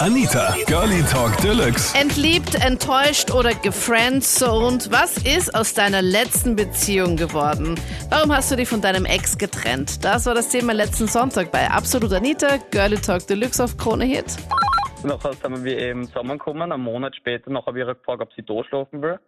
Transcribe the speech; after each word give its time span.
Anita, 0.00 0.54
Girlie 0.66 1.02
Talk 1.02 1.36
Deluxe. 1.42 1.94
Entliebt, 1.94 2.54
enttäuscht 2.64 3.30
oder 3.32 3.50
gefriendzoned? 3.50 4.90
Was 4.90 5.18
ist 5.18 5.54
aus 5.54 5.74
deiner 5.74 6.00
letzten 6.00 6.56
Beziehung 6.56 7.16
geworden? 7.16 7.78
Warum 8.08 8.34
hast 8.34 8.50
du 8.50 8.56
dich 8.56 8.66
von 8.66 8.80
deinem 8.80 9.04
Ex 9.04 9.36
getrennt? 9.36 10.02
Das 10.02 10.24
war 10.24 10.32
das 10.34 10.48
Thema 10.48 10.72
letzten 10.72 11.06
Sonntag 11.06 11.52
bei 11.52 11.70
Absolut 11.70 12.14
Anita, 12.14 12.56
Girlie 12.70 12.98
Talk 12.98 13.26
Deluxe 13.26 13.62
auf 13.62 13.76
Krone 13.76 14.06
Hit. 14.06 14.38
Nachher 15.04 15.34
sind 15.34 15.64
wir 15.64 15.78
eben 15.78 16.06
zusammengekommen, 16.06 16.72
einen 16.72 16.82
Monat 16.82 17.14
später, 17.14 17.50
nachher 17.50 17.66
habe 17.66 17.80
ich 17.80 17.86
ihr 17.86 17.94
gefragt, 17.94 18.22
ob 18.22 18.32
sie 18.32 18.42
da 18.42 18.64
schlafen 18.64 19.02
will. 19.02 19.20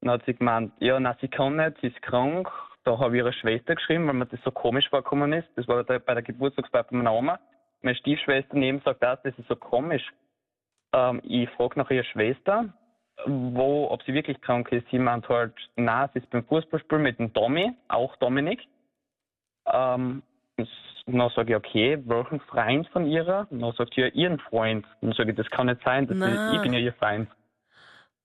Dann 0.00 0.10
hat 0.10 0.22
sie 0.26 0.34
gemeint, 0.34 0.72
ja, 0.80 0.98
nein, 0.98 1.14
sie 1.20 1.28
kann 1.28 1.54
nicht, 1.54 1.76
sie 1.82 1.86
ist 1.86 2.02
krank. 2.02 2.48
Da 2.82 2.98
habe 2.98 3.14
ich 3.14 3.22
ihre 3.22 3.32
Schwester 3.32 3.76
geschrieben, 3.76 4.08
weil 4.08 4.14
mir 4.14 4.26
das 4.26 4.40
so 4.44 4.50
komisch 4.50 4.88
vorgekommen 4.90 5.32
ist. 5.34 5.46
Das 5.54 5.68
war 5.68 5.84
bei 5.84 6.14
der 6.14 6.22
Geburtstagsfeier 6.22 6.82
von 6.84 6.98
meiner 6.98 7.12
Oma. 7.12 7.38
Meine 7.82 7.96
Stiefschwester 7.96 8.56
neben 8.56 8.80
sagt 8.80 9.04
auch, 9.04 9.16
das 9.22 9.38
ist 9.38 9.48
so 9.48 9.56
komisch. 9.56 10.06
Ähm, 10.92 11.20
ich 11.24 11.48
frage 11.50 11.78
nach 11.78 11.90
ihrer 11.90 12.04
Schwester, 12.04 12.72
wo, 13.26 13.88
ob 13.90 14.02
sie 14.02 14.14
wirklich 14.14 14.40
krank 14.40 14.70
ist. 14.72 14.86
Sie 14.90 14.98
meint 14.98 15.28
halt, 15.28 15.54
nein, 15.76 16.08
sie 16.12 16.20
ist 16.20 16.30
beim 16.30 16.44
Fußballspielen 16.44 17.02
mit 17.02 17.18
dem 17.18 17.32
Tommy, 17.32 17.72
auch 17.88 18.16
Dominik. 18.16 18.60
Ähm, 19.66 20.22
dann 21.06 21.30
sage 21.34 21.52
ich, 21.52 21.56
okay, 21.56 22.02
welchen 22.06 22.40
Freund 22.40 22.86
von 22.88 23.06
ihrer? 23.06 23.46
Dann 23.50 23.72
sagt 23.72 23.94
sie, 23.94 24.02
ja, 24.02 24.08
ihren 24.08 24.38
Freund. 24.38 24.86
Dann 25.00 25.12
sage 25.12 25.30
ich, 25.30 25.36
das 25.36 25.48
kann 25.50 25.66
nicht 25.66 25.82
sein, 25.84 26.06
ist, 26.08 26.16
Na. 26.16 26.54
ich 26.54 26.62
bin 26.62 26.72
ja 26.72 26.78
ihr 26.78 26.92
Freund. 26.94 27.28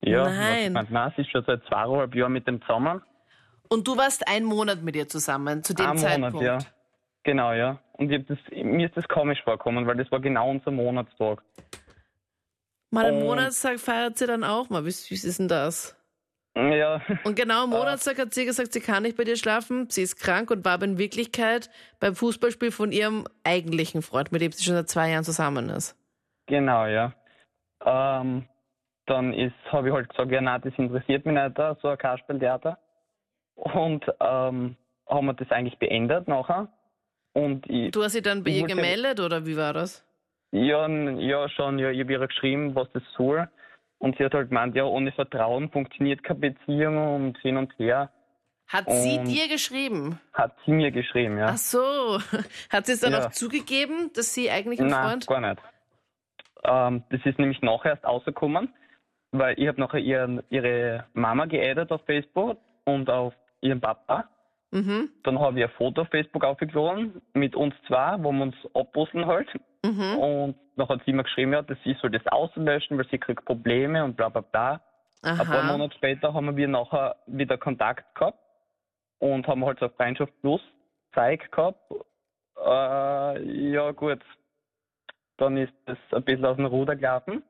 Ja, 0.02 0.26
Nein. 0.26 0.66
gemeint, 0.66 0.92
nein, 0.92 1.14
sie 1.16 1.24
ist 1.24 1.32
schon 1.32 1.44
seit 1.46 1.64
zweieinhalb 1.66 2.14
Jahren 2.14 2.34
mit 2.34 2.48
dem 2.48 2.62
zusammen. 2.62 3.02
Und 3.70 3.88
du 3.88 3.98
warst 3.98 4.28
einen 4.28 4.46
Monat 4.46 4.84
mit 4.84 4.96
ihr 4.96 5.08
zusammen, 5.08 5.64
zu 5.64 5.74
dem 5.74 5.88
Ein 5.88 5.98
Zeitpunkt. 5.98 6.34
Monat, 6.36 6.64
ja. 6.64 6.72
Genau, 7.24 7.54
ja. 7.54 7.80
Und 7.98 8.12
das, 8.30 8.38
mir 8.52 8.88
ist 8.88 8.98
das 8.98 9.08
komisch 9.08 9.42
vorgekommen, 9.44 9.88
weil 9.88 9.96
das 9.98 10.12
war 10.12 10.20
genau 10.20 10.50
unser 10.50 10.72
Monatstag. 10.72 11.42
Mal 12.92 13.12
Und- 13.12 13.20
Monatstag 13.24 13.80
feiert 13.80 14.18
sie 14.18 14.28
dann 14.28 14.44
auch 14.44 14.70
mal. 14.70 14.86
Wie 14.86 14.92
süß 14.92 15.24
ist 15.24 15.40
denn 15.40 15.48
das? 15.48 15.96
Ja, 16.58 17.02
Und 17.26 17.36
genau 17.36 17.64
am 17.66 17.72
Monatstag 17.72 18.18
hat 18.18 18.34
sie 18.34 18.46
gesagt, 18.46 18.72
sie 18.72 18.80
kann 18.80 19.04
nicht 19.04 19.18
bei 19.18 19.26
dir 19.26 19.36
schlafen, 19.36 19.90
sie 19.90 20.04
ist 20.04 20.16
krank 20.16 20.50
und 20.52 20.64
war 20.64 20.74
aber 20.76 20.86
in 20.86 20.98
Wirklichkeit 20.98 21.70
beim 22.00 22.16
Fußballspiel 22.16 22.72
von 22.72 22.94
ihrem 22.94 23.26
eigentlichen 23.44 24.02
Freund, 24.02 24.32
mit 24.32 24.40
dem 24.42 24.54
sie 24.54 24.64
schon 24.64 24.74
seit 24.76 24.88
zwei 24.88 25.10
Jahren 25.10 25.26
zusammen 25.26 25.68
ist. 25.68 25.98
genau, 26.48 26.86
ja. 26.86 27.12
Ähm, 27.86 28.48
dann 29.06 29.34
ist, 29.34 29.54
habe 29.70 29.90
ich 29.90 29.94
halt 29.94 30.08
gesagt, 30.08 30.32
ja, 30.32 30.40
nein, 30.40 30.62
das 30.64 30.74
interessiert 30.78 31.26
mich 31.26 31.36
nicht, 31.36 31.58
so 31.82 31.90
ein 31.90 31.98
Kasperltheater. 31.98 32.78
Und 33.56 34.06
ähm, 34.22 34.78
haben 35.10 35.26
wir 35.26 35.34
das 35.34 35.52
eigentlich 35.52 35.78
beendet 35.78 36.30
nachher. 36.30 36.70
Und 37.36 37.70
ich, 37.70 37.92
Du 37.92 38.02
hast 38.04 38.14
sie 38.14 38.22
dann 38.22 38.44
bei 38.44 38.52
ihr 38.52 38.62
wollte- 38.62 38.76
gemeldet 38.76 39.20
oder 39.20 39.46
wie 39.46 39.58
war 39.58 39.74
das? 39.74 40.04
ja, 40.52 40.88
ja, 40.88 41.50
schon, 41.50 41.80
ja, 41.80 41.90
ich 41.92 42.00
habe 42.00 42.14
ihr 42.14 42.20
geschrieben, 42.28 42.74
was 42.76 42.88
das 42.94 43.04
soll. 43.18 43.50
Und 43.98 44.18
sie 44.18 44.24
hat 44.26 44.34
halt 44.34 44.50
gemeint, 44.50 44.76
ja, 44.76 44.86
ohne 44.86 45.12
Vertrauen 45.12 45.70
funktioniert 45.70 46.24
keine 46.24 46.40
Beziehung 46.40 46.98
und 47.16 47.38
hin 47.40 47.58
und 47.58 47.78
her. 47.78 48.10
Hat 48.68 48.90
sie 48.90 49.20
Und- 49.20 49.26
dir 49.28 49.48
geschrieben? 49.50 50.20
Hat 50.34 50.56
sie 50.66 50.72
mir 50.72 50.92
geschrieben, 50.92 51.38
ja. 51.38 51.48
Ach 51.50 51.58
so. 51.58 52.20
Hat 52.72 52.86
sie 52.86 52.94
es 52.94 53.02
dann 53.02 53.12
Ja. 53.14 53.26
auch 53.28 53.32
zugegeben, 53.32 54.12
dass 54.14 54.34
sie 54.34 54.50
eigentlich 54.50 54.80
ein 54.80 54.88
Nein, 54.88 55.22
Freund? 55.22 55.28
gar 55.28 55.42
nicht. 55.42 55.62
Ähm, 56.64 57.04
das 57.10 57.22
ist 57.26 57.38
nämlich 57.38 57.62
nachher 57.62 57.92
erst 57.92 58.06
rausgekommen, 58.06 58.74
weil 59.32 59.60
ich 59.60 59.68
habe 59.68 59.80
nachher 59.80 60.00
ihren, 60.00 60.42
ihre 60.50 61.06
Mama 61.14 61.46
geaddet 61.46 61.92
auf 61.92 62.02
Facebook 62.06 62.58
und 62.86 63.10
auf 63.10 63.34
ihren 63.62 63.82
Papa. 63.82 64.30
Mhm. 64.76 65.10
Dann 65.24 65.40
habe 65.40 65.58
ich 65.58 65.66
ein 65.66 65.72
Foto 65.78 66.02
auf 66.02 66.10
Facebook 66.10 66.44
aufgeladen 66.44 67.22
mit 67.34 67.56
uns 67.56 67.74
zwei, 67.88 68.18
wo 68.20 68.34
wir 68.34 68.44
uns 68.44 68.56
abbusseln 68.74 69.26
halt. 69.26 69.48
Mhm. 69.86 70.18
Und 70.18 70.56
dann 70.76 70.90
hat 70.90 71.00
sie 71.06 71.14
mir 71.14 71.24
geschrieben, 71.24 71.54
ja, 71.54 71.62
dass 71.62 71.78
sie 71.86 71.96
soll 72.02 72.12
das 72.12 72.28
auslöschen, 72.28 72.98
weil 72.98 73.08
sie 73.10 73.18
kriegt 73.18 73.46
Probleme 73.46 74.04
und 74.04 74.18
bla 74.18 74.28
bla 74.28 74.42
bla. 74.42 74.82
Ein 75.22 75.38
paar 75.38 75.48
Aha. 75.48 75.72
Monate 75.72 75.96
später 75.96 76.34
haben 76.34 76.58
wir 76.58 76.68
nachher 76.68 77.16
wieder 77.26 77.58
Kontakt 77.58 78.14
gehabt 78.16 78.38
und 79.20 79.48
haben 79.48 79.66
halt 79.66 79.80
so 79.80 79.88
Freundschaft 79.88 80.34
plus 80.42 80.62
Zeig 81.14 81.50
gehabt. 81.54 81.80
Äh, 82.58 83.72
ja 83.72 83.92
gut, 83.92 84.20
dann 85.38 85.56
ist 85.56 85.74
das 85.86 85.98
ein 86.12 86.24
bisschen 86.24 86.46
aus 86.46 86.58
dem 86.58 86.66
Ruder 86.66 86.98
gelaufen. 86.98 87.44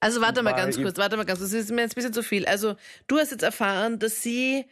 Also 0.00 0.22
warte 0.22 0.42
mal 0.42 0.54
ganz 0.54 0.80
kurz, 0.80 0.96
warte 0.96 1.18
mal 1.18 1.26
ganz 1.26 1.40
kurz, 1.40 1.52
das 1.52 1.60
ist 1.60 1.70
mir 1.70 1.82
jetzt 1.82 1.92
ein 1.92 1.96
bisschen 1.96 2.14
zu 2.14 2.22
viel. 2.22 2.46
Also 2.46 2.76
du 3.08 3.18
hast 3.18 3.30
jetzt 3.30 3.42
erfahren, 3.42 3.98
dass 3.98 4.22
sie 4.22 4.64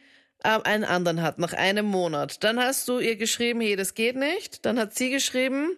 ähm, 0.43 0.61
einen 0.63 0.83
anderen 0.85 1.21
hat 1.21 1.39
nach 1.39 1.53
einem 1.53 1.85
Monat. 1.85 2.43
Dann 2.43 2.59
hast 2.59 2.87
du 2.87 2.99
ihr 2.99 3.15
geschrieben, 3.17 3.61
hey, 3.61 3.75
das 3.75 3.93
geht 3.93 4.15
nicht. 4.15 4.65
Dann 4.65 4.79
hat 4.79 4.93
sie 4.93 5.09
geschrieben, 5.11 5.77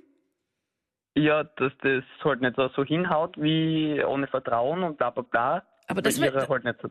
Ja, 1.15 1.43
dass 1.43 1.73
das 1.81 2.03
halt 2.23 2.41
nicht 2.41 2.55
so, 2.55 2.83
hinhaut 2.83 3.35
wie 3.41 4.03
ohne 4.03 4.27
Vertrauen 4.27 4.83
und 4.83 4.97
bla 4.97 5.09
bla 5.09 5.23
bla. 5.23 5.63
aber 5.87 6.01
das 6.01 6.17
ihre 6.17 6.47
halt 6.47 6.63
nicht 6.63 6.79
so. 6.81 6.89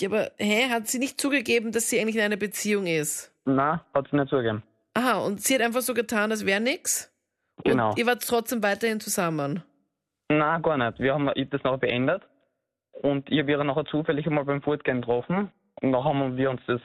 ja, 0.00 0.08
aber 0.08 0.30
hä, 0.38 0.68
hat 0.70 0.86
sie 0.88 0.98
nicht 0.98 1.20
zugegeben, 1.20 1.72
dass 1.72 1.90
sie 1.90 2.00
eigentlich 2.00 2.16
in 2.16 2.22
einer 2.22 2.36
Beziehung 2.36 2.86
ist? 2.86 3.32
Nein, 3.44 3.80
hat 3.94 4.08
sie 4.10 4.16
nicht 4.16 4.28
zugegeben. 4.30 4.62
Aha, 4.94 5.18
und 5.18 5.40
sie 5.42 5.54
hat 5.54 5.62
einfach 5.62 5.80
so 5.82 5.94
getan, 5.94 6.30
als 6.30 6.44
wäre 6.46 6.60
nix. 6.60 7.12
Genau. 7.64 7.90
Und 7.90 7.98
ihr 7.98 8.06
wart 8.06 8.22
trotzdem 8.26 8.62
weiterhin 8.62 9.00
zusammen. 9.00 9.62
Nein, 10.28 10.62
gar 10.62 10.76
nicht. 10.76 10.98
Wir 11.00 11.14
haben 11.14 11.26
das 11.26 11.62
nachher 11.62 11.78
beendet 11.78 12.22
und 12.92 13.30
ich 13.30 13.38
habe 13.38 13.50
ihre 13.50 13.64
nachher 13.64 13.84
zufällig 13.86 14.26
einmal 14.26 14.44
beim 14.44 14.62
Fortgehen 14.62 15.00
getroffen 15.00 15.50
und 15.80 15.92
dann 15.92 16.04
haben 16.04 16.36
wir 16.36 16.50
uns 16.50 16.60
das 16.66 16.80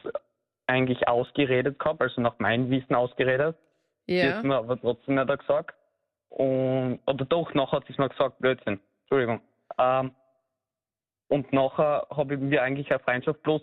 eigentlich 0.68 1.08
ausgeredet 1.08 1.80
gehabt, 1.80 2.02
also 2.02 2.22
nach 2.22 2.40
meinem 2.40 2.70
Wissen 2.70 2.96
ausgeredet. 2.96 3.58
Ja. 4.06 4.36
hat 4.38 4.44
mir 4.44 4.56
aber 4.58 4.80
trotzdem 4.80 5.16
nicht 5.16 5.40
gesagt. 5.40 5.76
Und, 6.30 7.00
oder 7.06 7.26
doch, 7.26 7.53
nachher 7.53 7.78
hat 7.78 7.86
sie 7.86 7.94
es 7.94 8.00
mir 8.00 8.09
gesagt, 8.09 8.40
Blödsinn. 8.40 8.80
Entschuldigung. 9.02 9.42
Ähm, 9.78 10.12
und 11.28 11.52
nachher 11.53 12.08
haben 12.09 12.52
wir 12.52 12.64
eigentlich 12.64 12.92
ein 12.92 13.00
Freundschaft 13.00 13.42
plus 13.44 13.62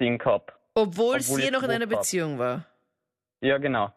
Ding 0.00 0.18
gehabt. 0.18 0.52
Obwohl, 0.74 1.16
Obwohl 1.16 1.20
sie 1.20 1.44
ich 1.44 1.50
noch 1.50 1.62
in 1.62 1.70
einer. 1.70 1.86
Beziehung 1.86 2.38
war. 2.38 2.64
Ja, 3.40 3.58
genau. 3.58 3.92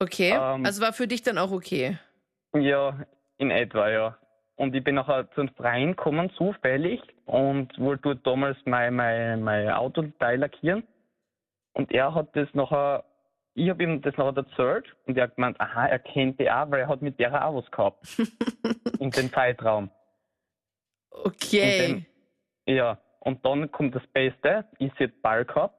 Okay. 0.00 0.30
Ähm, 0.32 0.64
also 0.64 0.82
war 0.82 0.92
für 0.92 1.06
dich 1.06 1.22
dann 1.22 1.38
auch 1.38 1.52
okay. 1.52 1.98
Ja, 2.54 2.98
in 3.38 3.50
etwa, 3.50 3.90
ja. 3.90 4.18
Und 4.56 4.74
ich 4.74 4.84
bin 4.84 4.94
nachher 4.94 5.30
zu 5.32 5.40
einem 5.40 5.54
Freien 5.54 5.90
gekommen, 5.90 6.30
zufällig, 6.36 7.00
und 7.26 7.76
wollte 7.78 8.02
dort 8.02 8.26
damals 8.26 8.56
mein, 8.64 8.94
mein, 8.94 9.42
mein 9.42 9.70
Autoteil 9.70 10.38
lackieren. 10.38 10.84
Und 11.72 11.90
er 11.90 12.14
hat 12.14 12.36
das 12.36 12.48
nachher, 12.54 13.04
ich 13.54 13.68
habe 13.68 13.82
ihm 13.82 14.00
das 14.00 14.16
nachher 14.16 14.36
erzählt 14.36 14.86
und 15.06 15.16
er 15.16 15.24
hat 15.24 15.34
gemeint, 15.34 15.60
aha, 15.60 15.86
er 15.86 15.98
kennt 15.98 16.38
die 16.38 16.50
auch, 16.50 16.70
weil 16.70 16.80
er 16.80 16.88
hat 16.88 17.02
mit 17.02 17.18
der 17.18 17.44
auch 17.44 17.56
was 17.56 17.70
gehabt. 17.70 18.06
in 19.00 19.10
dem 19.10 19.32
Zeitraum. 19.32 19.90
Okay. 21.10 22.06
Ja, 22.66 22.98
und 23.20 23.44
dann 23.44 23.70
kommt 23.72 23.94
das 23.94 24.06
Beste, 24.08 24.66
ich 24.78 24.92
sehe 24.94 25.08
den 25.08 25.20
Ball 25.20 25.44
gehabt 25.44 25.74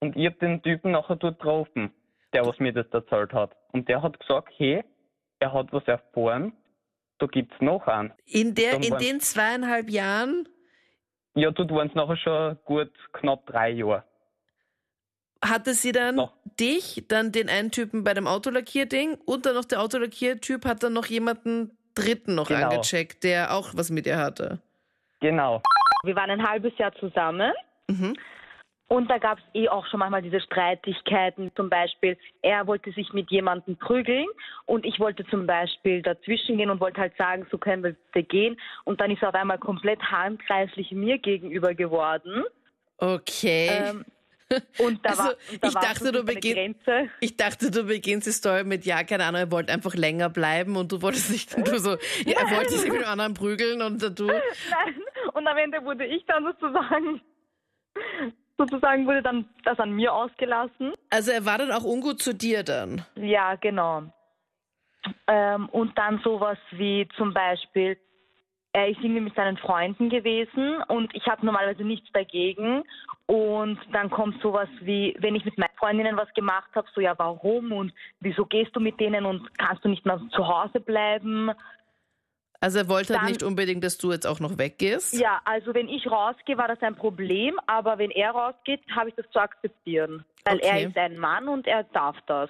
und 0.00 0.16
ich 0.16 0.26
habe 0.26 0.36
den 0.36 0.62
Typen 0.62 0.92
nachher 0.92 1.16
dort 1.16 1.38
getroffen, 1.38 1.92
der 2.32 2.46
was 2.46 2.58
mir 2.58 2.72
das 2.72 2.86
erzählt 2.90 3.32
hat. 3.32 3.56
Und 3.72 3.88
der 3.88 4.02
hat 4.02 4.18
gesagt, 4.20 4.52
hey, 4.56 4.84
er 5.38 5.52
hat 5.52 5.72
was 5.72 5.86
erfahren, 5.86 6.52
da 7.18 7.26
gibt's 7.26 7.54
noch 7.60 7.86
einen. 7.86 8.12
In, 8.26 8.54
der, 8.54 8.72
Dann 8.72 8.82
in 8.82 8.96
den 8.98 9.20
zweieinhalb 9.20 9.88
Jahren 9.90 10.48
Ja, 11.34 11.50
dort 11.50 11.70
waren 11.70 11.88
es 11.88 11.94
nachher 11.94 12.16
schon 12.16 12.58
gut 12.64 12.90
knapp 13.12 13.46
drei 13.46 13.70
Jahre. 13.70 14.04
hatte 15.44 15.74
sie 15.74 15.92
dann 15.92 16.16
Noch. 16.16 16.32
dich, 16.58 17.04
dann 17.08 17.30
den 17.32 17.48
einen 17.48 17.70
Typen 17.70 18.04
bei 18.04 18.14
dem 18.14 18.26
Autolackierding 18.26 19.14
und 19.26 19.46
dann 19.46 19.54
noch 19.54 19.64
der 19.66 19.80
Autolackiertyp 19.80 20.64
hat 20.64 20.82
dann 20.82 20.92
noch 20.94 21.06
jemanden 21.06 21.76
dritten 21.94 22.34
noch 22.34 22.48
Genau. 22.48 22.68
angecheckt, 22.70 23.22
der 23.24 23.54
auch 23.54 23.70
was 23.74 23.90
mit 23.90 24.06
ihr 24.06 24.18
hatte. 24.18 24.60
Genau. 25.20 25.62
Wir 26.04 26.14
waren 26.16 26.30
ein 26.30 26.46
halbes 26.46 26.72
Jahr 26.78 26.92
zusammen 26.96 27.52
Mhm. 27.88 28.16
Und 28.88 29.10
da 29.10 29.18
gab 29.18 29.38
es 29.38 29.44
eh 29.54 29.68
auch 29.68 29.86
schon 29.86 29.98
manchmal 30.00 30.22
diese 30.22 30.40
Streitigkeiten. 30.40 31.50
Zum 31.56 31.68
Beispiel, 31.68 32.16
er 32.42 32.66
wollte 32.66 32.92
sich 32.92 33.12
mit 33.12 33.30
jemandem 33.30 33.76
prügeln 33.76 34.26
und 34.66 34.84
ich 34.86 35.00
wollte 35.00 35.24
zum 35.26 35.46
Beispiel 35.46 36.02
dazwischen 36.02 36.56
gehen 36.56 36.70
und 36.70 36.80
wollte 36.80 37.00
halt 37.00 37.16
sagen, 37.16 37.46
so 37.50 37.58
können 37.58 37.82
wir 37.82 37.92
bitte 38.12 38.22
gehen. 38.26 38.56
Und 38.84 39.00
dann 39.00 39.10
ist 39.10 39.22
er 39.22 39.30
auf 39.30 39.34
einmal 39.34 39.58
komplett 39.58 40.00
handgreiflich 40.02 40.92
mir 40.92 41.18
gegenüber 41.18 41.74
geworden. 41.74 42.44
Okay. 42.98 43.68
Ähm, 43.70 44.04
und 44.78 45.04
da 45.04 45.10
Also, 45.10 45.22
war, 45.24 45.34
da 45.60 45.68
ich 45.68 45.74
dachte, 45.74 46.12
du 46.12 46.20
beginn- 46.22 46.54
Grenze. 46.54 47.10
ich 47.18 47.36
dachte, 47.36 47.70
du 47.72 47.82
beginnst 47.82 48.28
die 48.28 48.32
Story 48.32 48.62
mit, 48.62 48.86
ja, 48.86 49.02
keine 49.02 49.24
Ahnung, 49.24 49.40
er 49.40 49.50
wollte 49.50 49.72
einfach 49.72 49.94
länger 49.96 50.28
bleiben 50.30 50.76
und 50.76 50.92
du 50.92 51.02
wolltest 51.02 51.32
nicht, 51.32 51.56
du 51.66 51.78
so, 51.80 51.96
ja, 52.24 52.38
er 52.40 52.56
wollte 52.56 52.74
sich 52.74 52.88
mit 52.90 53.00
dem 53.00 53.08
anderen 53.08 53.34
prügeln 53.34 53.82
und 53.82 54.00
du, 54.16 54.26
Nein. 54.26 54.40
Und 55.34 55.46
am 55.48 55.56
Ende 55.58 55.82
wurde 55.84 56.06
ich 56.06 56.24
dann 56.26 56.44
sozusagen, 56.44 57.20
sozusagen 58.58 59.06
wurde 59.06 59.22
dann 59.22 59.46
das 59.64 59.78
an 59.78 59.92
mir 59.92 60.12
ausgelassen. 60.12 60.94
also 61.10 61.30
er 61.30 61.44
war 61.44 61.58
dann 61.58 61.72
auch 61.72 61.84
ungut 61.84 62.20
zu 62.20 62.34
dir 62.34 62.62
dann. 62.62 63.04
Ja, 63.14 63.54
genau. 63.56 64.04
Ähm, 65.26 65.68
und 65.68 65.96
dann 65.98 66.20
sowas 66.24 66.58
wie 66.72 67.08
zum 67.16 67.32
Beispiel, 67.32 67.96
er 68.72 68.88
ist 68.88 68.98
irgendwie 68.98 69.20
mit 69.20 69.34
seinen 69.34 69.56
Freunden 69.56 70.10
gewesen 70.10 70.82
und 70.88 71.14
ich 71.14 71.26
habe 71.26 71.46
normalerweise 71.46 71.84
nichts 71.84 72.10
dagegen. 72.12 72.82
Und 73.26 73.78
dann 73.92 74.10
kommt 74.10 74.40
sowas 74.42 74.68
wie, 74.80 75.16
wenn 75.18 75.34
ich 75.34 75.44
mit 75.44 75.58
meinen 75.58 75.76
Freundinnen 75.78 76.16
was 76.16 76.32
gemacht 76.34 76.70
habe, 76.74 76.86
so 76.94 77.00
ja, 77.00 77.14
warum 77.18 77.72
und 77.72 77.92
wieso 78.20 78.44
gehst 78.44 78.74
du 78.76 78.80
mit 78.80 79.00
denen 79.00 79.24
und 79.24 79.48
kannst 79.58 79.84
du 79.84 79.88
nicht 79.88 80.04
mehr 80.04 80.20
zu 80.30 80.46
Hause 80.46 80.80
bleiben? 80.80 81.50
Also 82.60 82.78
er 82.78 82.88
wollte 82.88 83.12
halt 83.14 83.22
Dann- 83.22 83.28
nicht 83.28 83.42
unbedingt, 83.42 83.84
dass 83.84 83.98
du 83.98 84.12
jetzt 84.12 84.26
auch 84.26 84.40
noch 84.40 84.56
weggehst. 84.58 85.12
Ja, 85.14 85.40
also 85.44 85.74
wenn 85.74 85.88
ich 85.88 86.10
rausgehe, 86.10 86.56
war 86.56 86.68
das 86.68 86.80
ein 86.82 86.94
Problem, 86.96 87.58
aber 87.66 87.98
wenn 87.98 88.10
er 88.10 88.30
rausgeht, 88.30 88.80
habe 88.94 89.10
ich 89.10 89.14
das 89.14 89.26
zu 89.30 89.38
akzeptieren. 89.38 90.24
Weil 90.44 90.56
Okay. 90.56 90.68
er 90.82 90.88
ist 90.88 90.96
ein 90.96 91.18
Mann 91.18 91.48
und 91.48 91.66
er 91.66 91.84
darf 91.84 92.16
das. 92.26 92.48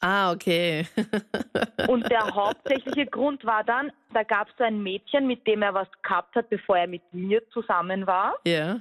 Ah, 0.00 0.32
okay. 0.32 0.86
Und 1.88 2.10
der 2.10 2.34
hauptsächliche 2.34 3.06
Grund 3.06 3.42
war 3.46 3.64
dann, 3.64 3.90
da 4.12 4.22
gab 4.22 4.48
es 4.50 4.54
so 4.58 4.64
ein 4.64 4.82
Mädchen, 4.82 5.26
mit 5.26 5.46
dem 5.46 5.62
er 5.62 5.72
was 5.72 5.88
gehabt 6.02 6.34
hat, 6.34 6.50
bevor 6.50 6.76
er 6.76 6.86
mit 6.86 7.02
mir 7.12 7.48
zusammen 7.50 8.06
war. 8.06 8.34
ja. 8.44 8.80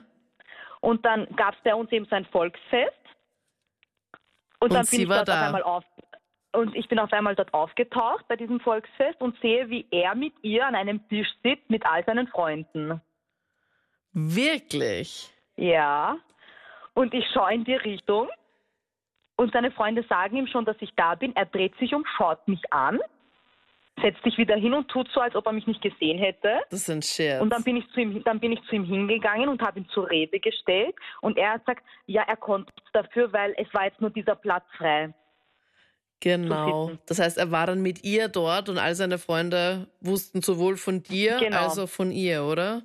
Und 0.82 1.06
dann 1.06 1.26
gab 1.38 1.54
es 1.56 1.62
bei 1.64 1.74
uns 1.74 1.90
eben 1.94 2.06
so 2.10 2.16
ein 2.16 2.26
Volksfest. 2.26 2.92
Und, 4.60 4.70
Und 4.70 4.74
dann 4.74 4.84
sie 4.86 4.98
bin 4.98 5.04
ich 5.04 5.10
war 5.10 5.18
dort 5.20 5.30
da. 5.30 5.40
auf 5.40 5.46
einmal 5.46 5.64
auf. 5.64 5.84
Und 6.54 6.76
ich 6.76 6.88
bin 6.88 7.00
auf 7.00 7.12
einmal 7.12 7.36
dort 7.36 7.54
aufgetaucht 7.54 8.28
bei 8.28 8.36
diesem 8.36 8.60
Volksfest 8.60 9.20
und 9.20 9.38
sehe, 9.42 9.70
wie 9.70 9.88
er 9.90 10.14
mit 10.14 10.34
ihr 10.44 10.66
an 10.66 10.76
einem 10.76 11.08
Tisch 11.10 11.28
sitzt 11.42 11.68
mit 11.70 11.86
all 11.86 12.06
seinen 12.06 12.28
Freunden. 12.28 13.02
Wirklich? 14.14 15.34
Ja. 15.56 16.18
Und 16.94 17.14
ich 17.16 17.26
schaue 17.34 17.54
in 17.54 17.64
die 17.64 17.74
Richtung 17.74 18.30
und 19.36 19.52
seine 19.52 19.72
Freunde 19.72 20.04
sagen 20.08 20.38
ihm 20.38 20.48
schon, 20.48 20.66
dass 20.66 20.78
ich 20.80 20.94
da 20.96 21.16
bin. 21.16 21.36
Er 21.36 21.48
dreht 21.48 21.76
sich 21.78 21.96
um, 21.96 22.06
schaut 22.18 22.48
mich 22.48 22.62
an, 22.72 23.00
setzt 24.00 24.24
sich 24.24 24.38
wieder 24.38 24.56
hin 24.56 24.76
und 24.76 24.90
tut 24.90 25.10
so, 25.12 25.22
als 25.22 25.36
ob 25.36 25.48
er 25.48 25.54
mich 25.54 25.66
nicht 25.66 25.82
gesehen 25.82 26.20
hätte. 26.20 26.62
Das 26.70 26.88
ein 26.88 27.02
Scherz. 27.02 27.42
Und 27.42 27.50
dann 27.50 27.64
bin 27.64 27.78
ich 27.78 27.90
zu 27.94 28.02
ihm, 28.02 28.24
dann 28.24 28.40
bin 28.40 28.52
ich 28.52 28.62
zu 28.66 28.76
ihm 28.76 28.86
hingegangen 28.86 29.50
und 29.50 29.64
habe 29.64 29.80
ihn 29.80 29.90
zur 29.90 30.08
Rede 30.08 30.40
gestellt. 30.40 30.96
Und 31.22 31.38
er 31.38 31.58
gesagt, 31.58 31.84
ja, 32.06 32.22
er 32.22 32.38
konnte 32.38 32.72
dafür, 32.94 33.34
weil 33.34 33.56
es 33.58 33.74
war 33.74 33.86
jetzt 33.86 34.02
nur 34.02 34.12
dieser 34.12 34.36
Platz 34.36 34.66
frei. 34.78 35.14
Genau. 36.24 36.92
Das 37.06 37.20
heißt, 37.20 37.38
er 37.38 37.52
war 37.52 37.68
dann 37.68 37.82
mit 37.82 38.04
ihr 38.04 38.30
dort 38.30 38.70
und 38.70 38.78
all 38.78 38.96
seine 38.96 39.18
Freunde 39.18 39.88
wussten 40.02 40.42
sowohl 40.42 40.78
von 40.78 41.04
dir 41.04 41.38
Genau. 41.40 41.58
als 41.58 41.78
auch 41.78 41.90
von 41.90 42.12
ihr, 42.12 42.44
oder? 42.44 42.82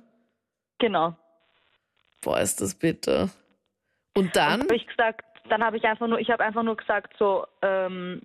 Genau. 0.79 1.15
Boah, 2.21 2.39
ist 2.39 2.61
das 2.61 2.75
bitter. 2.75 3.29
Und 4.15 4.35
dann? 4.35 4.61
habe 4.61 4.75
ich 4.75 4.85
gesagt, 4.85 5.25
dann 5.49 5.63
habe 5.63 5.77
ich 5.77 5.83
einfach 5.85 6.07
nur, 6.07 6.19
ich 6.19 6.29
habe 6.29 6.43
einfach 6.43 6.63
nur 6.63 6.75
gesagt, 6.77 7.13
so, 7.17 7.45
ähm, 7.61 8.21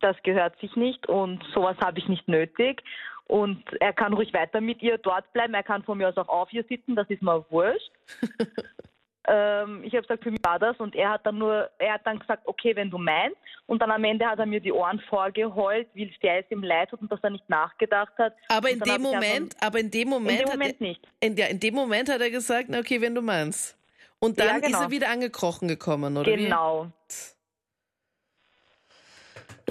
das 0.00 0.16
gehört 0.24 0.58
sich 0.60 0.74
nicht 0.76 1.08
und 1.08 1.42
sowas 1.54 1.76
habe 1.82 1.98
ich 1.98 2.08
nicht 2.08 2.26
nötig. 2.28 2.82
Und 3.26 3.62
er 3.80 3.92
kann 3.92 4.12
ruhig 4.12 4.34
weiter 4.34 4.60
mit 4.60 4.82
ihr 4.82 4.98
dort 4.98 5.32
bleiben. 5.32 5.54
Er 5.54 5.62
kann 5.62 5.84
von 5.84 5.96
mir 5.96 6.08
aus 6.08 6.16
auch 6.16 6.28
auf 6.28 6.52
ihr 6.52 6.64
sitzen, 6.64 6.96
das 6.96 7.08
ist 7.08 7.22
mir 7.22 7.44
wurscht. 7.50 7.92
ähm, 9.28 9.84
ich 9.84 9.92
habe 9.92 10.02
gesagt, 10.02 10.22
für 10.24 10.30
mich 10.30 10.40
war 10.44 10.58
das 10.58 10.76
und 10.78 10.94
er 10.96 11.10
hat 11.10 11.24
dann 11.24 11.38
nur, 11.38 11.70
er 11.78 11.94
hat 11.94 12.00
dann 12.04 12.18
gesagt, 12.18 12.42
okay, 12.46 12.74
wenn 12.74 12.90
du 12.90 12.98
meinst. 12.98 13.36
Und 13.66 13.80
dann 13.80 13.90
am 13.90 14.02
Ende 14.04 14.26
hat 14.26 14.38
er 14.38 14.46
mir 14.46 14.60
die 14.60 14.72
Ohren 14.72 15.00
vorgeheult, 15.08 15.88
wie 15.94 16.12
sehr 16.20 16.40
es 16.40 16.50
ihm 16.50 16.62
leid 16.62 16.90
tut 16.90 17.00
und 17.00 17.10
dass 17.12 17.20
er 17.22 17.30
nicht 17.30 17.48
nachgedacht 17.48 18.12
hat. 18.18 18.34
Aber 18.48 18.68
in 18.70 18.80
dem 18.80 19.00
Moment, 19.00 19.56
aber 19.60 19.78
in 19.78 19.90
dem 19.90 20.08
Moment, 20.08 20.40
in 20.40 20.46
dem 20.46 20.52
hat 20.52 20.58
Moment 20.58 20.80
er, 20.80 20.86
nicht. 20.86 21.08
In, 21.20 21.36
ja, 21.36 21.46
in 21.46 21.60
dem 21.60 21.74
Moment 21.74 22.10
hat 22.10 22.20
er 22.20 22.30
gesagt, 22.30 22.66
na 22.68 22.80
okay, 22.80 23.00
wenn 23.00 23.14
du 23.14 23.22
meinst. 23.22 23.78
Und 24.18 24.38
Ja, 24.38 24.46
dann 24.46 24.56
ist 24.56 24.66
genau. 24.66 24.82
er 24.82 24.90
wieder 24.90 25.08
angekrochen 25.10 25.68
gekommen, 25.68 26.16
oder 26.16 26.30
Genau. 26.36 26.86
wie? 26.86 26.90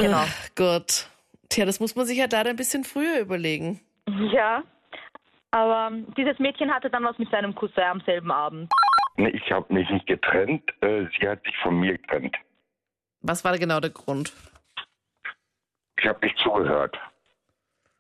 Genau. 0.03 0.18
Ach 0.18 0.50
Gott. 0.56 1.07
Tja, 1.50 1.65
das 1.65 1.80
muss 1.81 1.95
man 1.95 2.06
sich 2.06 2.18
ja 2.18 2.27
da 2.27 2.42
ein 2.42 2.56
bisschen 2.56 2.83
früher 2.86 3.19
überlegen. 3.19 3.81
Ja. 4.31 4.63
Aber 5.51 5.92
dieses 6.18 6.39
Mädchen 6.39 6.74
hatte 6.74 6.89
dann 6.89 7.03
was 7.03 7.18
mit 7.18 7.30
seinem 7.30 7.53
Cousin 7.53 7.83
am 7.83 8.01
selben 8.01 8.31
Abend. 8.31 8.71
Nee, 9.18 9.30
ich 9.30 9.52
habe 9.52 9.74
mich 9.74 9.90
nicht 9.90 10.08
getrennt. 10.08 10.63
Äh, 10.81 11.08
sie 11.18 11.28
hat 11.28 11.44
sich 11.44 11.56
von 11.58 11.80
mir 11.80 11.98
getrennt. 11.98 12.36
Was 13.22 13.44
war 13.44 13.58
genau 13.58 13.80
der 13.80 13.92
Grund? 13.92 14.34
Ich 15.98 16.08
habe 16.08 16.25
nicht 16.25 16.38
zugehört. 16.40 16.98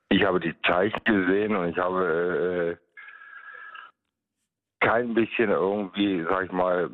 Ich 0.09 0.23
habe 0.23 0.39
die 0.39 0.59
Zeichen 0.63 1.03
gesehen 1.03 1.55
und 1.55 1.69
ich 1.69 1.77
habe 1.77 2.77
äh, 2.79 4.85
kein 4.85 5.13
bisschen 5.13 5.49
irgendwie, 5.49 6.23
sag 6.23 6.45
ich 6.45 6.51
mal, 6.51 6.89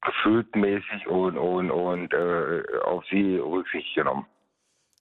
gefühltmäßig 0.00 1.06
und, 1.06 1.36
und, 1.36 1.70
und 1.70 2.12
äh, 2.12 2.62
auf 2.84 3.04
sie 3.10 3.36
Rücksicht 3.36 3.94
genommen. 3.94 4.26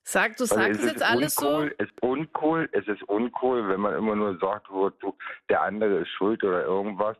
Sag, 0.03 0.35
du 0.37 0.43
Also 0.43 0.55
sagst 0.55 0.81
ist 0.81 0.91
jetzt 0.91 1.03
alles 1.03 1.37
uncool, 1.37 1.75
Es 1.77 1.87
ist 1.87 2.03
uncool, 2.03 2.69
es 2.71 2.87
ist 2.87 3.03
uncool, 3.03 3.69
wenn 3.69 3.79
man 3.79 3.95
immer 3.95 4.15
nur 4.15 4.37
sagt, 4.39 4.67
du, 4.67 5.15
der 5.49 5.61
andere 5.61 5.99
ist 5.99 6.09
schuld 6.09 6.43
oder 6.43 6.63
irgendwas. 6.63 7.17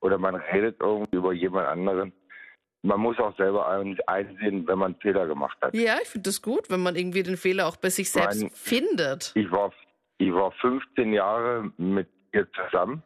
Oder 0.00 0.18
man 0.18 0.34
redet 0.36 0.76
irgendwie 0.80 1.16
über 1.16 1.32
jemand 1.32 1.66
anderen. 1.68 2.12
Man 2.82 3.00
muss 3.00 3.18
auch 3.18 3.36
selber 3.36 3.66
ein- 3.68 3.98
einsehen, 4.06 4.66
wenn 4.68 4.78
man 4.78 4.92
einen 4.92 5.00
Fehler 5.00 5.26
gemacht 5.26 5.56
hat. 5.60 5.74
Ja, 5.74 5.96
ich 6.02 6.08
finde 6.08 6.28
das 6.28 6.40
gut, 6.42 6.70
wenn 6.70 6.80
man 6.80 6.94
irgendwie 6.94 7.22
den 7.22 7.36
Fehler 7.36 7.66
auch 7.66 7.76
bei 7.76 7.90
sich 7.90 8.10
selbst 8.10 8.40
Nein. 8.42 8.50
findet. 8.52 9.32
Ich 9.34 9.50
war, 9.50 9.72
ich 10.18 10.32
war 10.32 10.52
15 10.52 11.12
Jahre 11.12 11.72
mit 11.78 12.08
ihr 12.32 12.46
zusammen, 12.52 13.02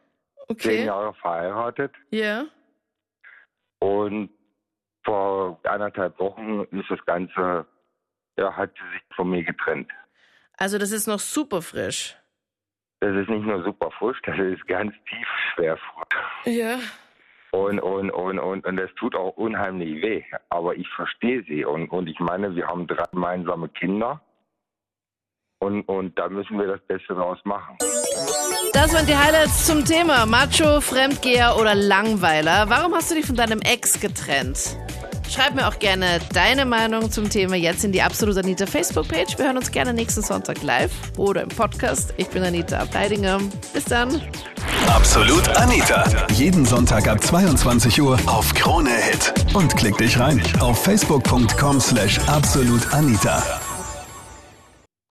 10 0.49 0.51
Okay. 0.51 0.85
Jahre 0.85 1.15
verheiratet 1.15 1.93
Ja. 2.11 2.45
und 3.79 4.31
vor 5.05 5.59
anderthalb 5.65 6.19
Wochen 6.19 6.65
ist 6.77 6.91
das 6.91 7.03
Ganze, 7.07 7.67
ja, 8.37 8.55
hat 8.55 8.73
sie 8.75 8.93
sich 8.93 9.17
von 9.17 9.31
mir 9.31 9.43
getrennt. 9.45 9.91
Also 10.59 10.77
das 10.77 10.93
ist 10.93 11.07
noch 11.07 11.21
super 11.21 11.63
frisch. 11.63 12.17
Das 13.01 13.17
ist 13.17 13.31
nicht 13.31 13.47
nur 13.47 13.63
super 13.65 13.91
frisch, 13.99 14.19
das 14.27 14.39
ist 14.39 14.67
ganz 14.67 14.93
tief 15.09 15.27
schwer 15.55 15.79
frisch. 15.79 16.55
Ja. 16.55 16.79
Und, 17.53 17.81
und, 17.81 18.11
und, 18.11 18.39
und, 18.39 18.67
und 18.67 18.77
das 18.77 18.91
tut 18.95 19.17
auch 19.17 19.37
unheimlich 19.37 20.03
weh. 20.03 20.23
Aber 20.51 20.77
ich 20.77 20.89
verstehe 20.91 21.43
sie. 21.49 21.65
Und, 21.65 21.89
und 21.89 22.09
ich 22.09 22.21
meine, 22.21 22.55
wir 22.55 22.67
haben 22.69 22.87
drei 22.87 23.05
gemeinsame 23.11 23.69
Kinder. 23.71 24.21
Und, 25.59 25.83
und 25.83 26.19
da 26.19 26.29
müssen 26.29 26.59
wir 26.59 26.67
das 26.67 26.81
Beste 26.87 27.15
draus 27.15 27.39
machen. 27.45 27.77
Das 28.73 28.95
waren 28.95 29.07
die 29.07 29.17
Highlights 29.17 29.67
zum 29.67 29.85
Thema 29.85 30.27
Macho, 30.27 30.81
Fremdgeher 30.81 31.57
oder 31.59 31.75
Langweiler. 31.75 32.67
Warum 32.69 32.95
hast 32.95 33.11
du 33.11 33.17
dich 33.17 33.27
von 33.27 33.35
deinem 33.35 33.61
Ex 33.61 34.01
getrennt? 34.01 34.77
Schreib 35.31 35.55
mir 35.55 35.69
auch 35.69 35.79
gerne 35.79 36.19
deine 36.33 36.65
Meinung 36.65 37.11
zum 37.11 37.31
Thema 37.31 37.55
jetzt 37.55 37.85
in 37.85 37.93
die 37.93 38.03
Absolut 38.03 38.37
Anita 38.37 38.67
Facebook-Page. 38.67 39.39
Wir 39.39 39.45
hören 39.45 39.57
uns 39.57 39.71
gerne 39.71 39.95
nächsten 39.95 40.23
Sonntag 40.23 40.61
live 40.63 40.91
oder 41.17 41.43
im 41.43 41.49
Podcast. 41.49 42.13
Ich 42.17 42.27
bin 42.29 42.43
Anita 42.43 42.81
Ableidinger. 42.81 43.39
Bis 43.73 43.85
dann. 43.85 44.21
Absolut 44.89 45.49
Anita. 45.57 46.05
Jeden 46.33 46.67
Sonntag 46.67 47.07
ab 47.07 47.23
22 47.23 48.03
Uhr 48.03 48.19
auf 48.27 48.53
Krone 48.55 48.91
Hit. 48.91 49.33
Und 49.55 49.77
klick 49.77 49.97
dich 49.99 50.19
rein 50.19 50.43
auf 50.59 50.83
facebook.com 50.83 51.81
slash 51.81 52.19
absolutanita. 52.27 53.60